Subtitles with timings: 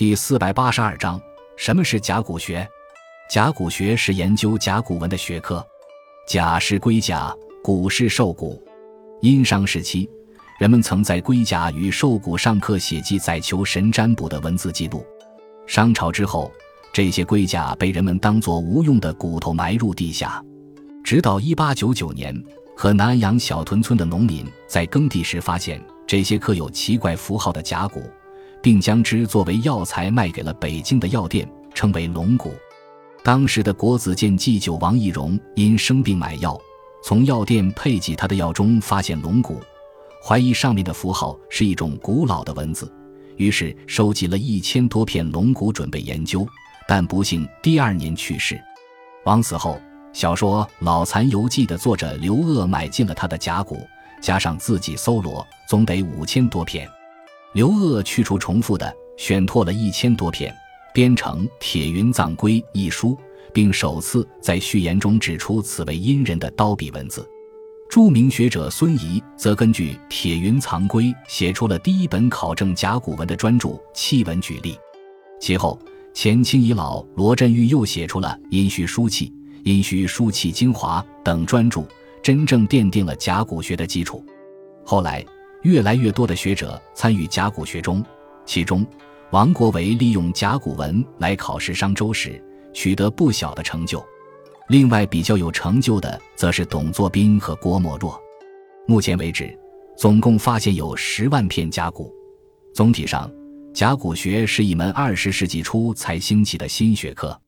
[0.00, 1.20] 第四百八十二章：
[1.58, 2.66] 什么是甲骨学？
[3.28, 5.62] 甲骨学是研究甲骨文的学科。
[6.26, 7.30] 甲是龟甲，
[7.62, 8.66] 骨是兽骨。
[9.20, 10.08] 殷商时期，
[10.58, 15.04] 人们曾在龟甲与兽骨上刻写记载求神占卜的文字记录。
[15.66, 16.50] 商朝之后，
[16.94, 20.42] 这些龟甲被人们当作无用的骨头埋入地下。
[21.04, 22.34] 直到一八九九年，
[22.74, 28.02] 河南安阳小屯村的农民在耕地时发现这些刻有奇怪符号的甲骨。
[28.62, 32.52] 并将之作为药材卖给了北京的药店，称为龙骨。
[33.22, 36.58] 当时的国子监祭酒王懿荣因生病买药，
[37.02, 39.60] 从药店配给他的药中发现龙骨，
[40.22, 42.90] 怀疑上面的符号是一种古老的文字，
[43.36, 46.46] 于是收集了一千多片龙骨准备研究，
[46.88, 48.60] 但不幸第二年去世。
[49.24, 49.78] 王死后，
[50.14, 53.86] 小说《老残游记》的作者刘鹗买进了他的甲骨，
[54.22, 56.88] 加上自己搜罗，总得五千多片。
[57.52, 60.54] 刘鹗去除重复的，选拓了一千多篇，
[60.94, 63.18] 编成《铁云藏龟》一书，
[63.52, 67.28] 并首次在序言中指出此为殷人的刀笔文字。
[67.90, 74.74] 著名学者孙仪则根据《铁云藏龟》写出了第一本考证甲骨文的专著《契文举例》。
[75.40, 75.76] 其后，
[76.14, 79.26] 前清遗老罗振玉又写出了《殷墟书契》
[79.64, 81.82] 《殷墟书契精华》等专著，
[82.22, 84.24] 真正奠定了甲骨学的基础。
[84.84, 85.26] 后来。
[85.62, 88.04] 越来越多的学者参与甲骨学中，
[88.46, 88.86] 其中
[89.30, 94.04] 王国维利用甲骨文来考试商周时，取得不小的成就。
[94.68, 98.20] 另外比较有成就的，则是董作宾和郭沫若。
[98.86, 99.56] 目前为止，
[99.96, 102.12] 总共发现有十万片甲骨。
[102.74, 103.30] 总体上，
[103.74, 107.38] 甲骨学是一门二十世纪初才兴起的新学科。